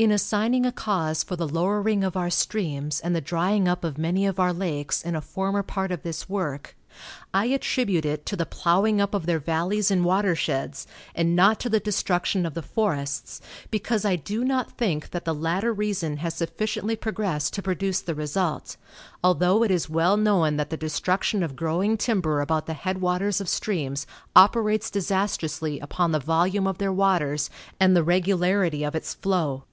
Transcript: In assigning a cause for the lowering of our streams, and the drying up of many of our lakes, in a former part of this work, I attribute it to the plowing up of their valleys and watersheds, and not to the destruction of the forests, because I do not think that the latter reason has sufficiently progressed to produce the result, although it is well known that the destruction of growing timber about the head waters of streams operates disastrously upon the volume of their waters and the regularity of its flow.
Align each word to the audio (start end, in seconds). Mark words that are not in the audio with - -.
In 0.00 0.12
assigning 0.12 0.64
a 0.64 0.70
cause 0.70 1.24
for 1.24 1.34
the 1.34 1.48
lowering 1.48 2.04
of 2.04 2.16
our 2.16 2.30
streams, 2.30 3.00
and 3.00 3.16
the 3.16 3.20
drying 3.20 3.66
up 3.66 3.82
of 3.82 3.98
many 3.98 4.26
of 4.26 4.38
our 4.38 4.52
lakes, 4.52 5.02
in 5.02 5.16
a 5.16 5.20
former 5.20 5.64
part 5.64 5.90
of 5.90 6.02
this 6.04 6.28
work, 6.28 6.76
I 7.34 7.46
attribute 7.46 8.04
it 8.04 8.24
to 8.26 8.36
the 8.36 8.46
plowing 8.46 9.00
up 9.00 9.12
of 9.12 9.26
their 9.26 9.40
valleys 9.40 9.90
and 9.90 10.04
watersheds, 10.04 10.86
and 11.16 11.34
not 11.34 11.58
to 11.58 11.68
the 11.68 11.80
destruction 11.80 12.46
of 12.46 12.54
the 12.54 12.62
forests, 12.62 13.40
because 13.72 14.04
I 14.04 14.14
do 14.14 14.44
not 14.44 14.70
think 14.78 15.10
that 15.10 15.24
the 15.24 15.34
latter 15.34 15.72
reason 15.72 16.18
has 16.18 16.34
sufficiently 16.36 16.94
progressed 16.94 17.52
to 17.54 17.62
produce 17.62 18.00
the 18.00 18.14
result, 18.14 18.76
although 19.24 19.64
it 19.64 19.70
is 19.72 19.90
well 19.90 20.16
known 20.16 20.58
that 20.58 20.70
the 20.70 20.76
destruction 20.76 21.42
of 21.42 21.56
growing 21.56 21.96
timber 21.96 22.40
about 22.40 22.66
the 22.66 22.74
head 22.74 23.00
waters 23.00 23.40
of 23.40 23.48
streams 23.48 24.06
operates 24.36 24.92
disastrously 24.92 25.80
upon 25.80 26.12
the 26.12 26.20
volume 26.20 26.68
of 26.68 26.78
their 26.78 26.92
waters 26.92 27.50
and 27.80 27.96
the 27.96 28.04
regularity 28.04 28.84
of 28.84 28.94
its 28.94 29.12
flow. 29.14 29.64